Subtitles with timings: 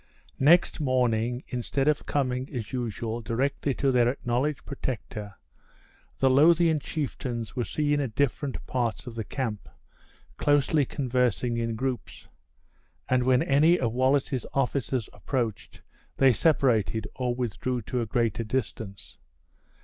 [0.39, 5.35] Next morning, instead of coming as usual directly to their acknowledged protector,
[6.17, 9.69] the Lothian chieftains were seen at different parts of the camp,
[10.37, 12.27] closely conversing in groups;
[13.09, 15.83] and when any of Wallace's officers approached,
[16.17, 19.19] they separated, or withdrew to a greater distance.